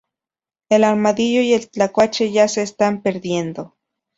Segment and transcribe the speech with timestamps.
[0.69, 3.75] El armadillo y el tlacuache ya se están perdiendo.